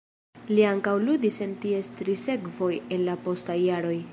[0.51, 3.97] Li ankaŭ ludis en ties tri sekvoj en la postaj jaroj.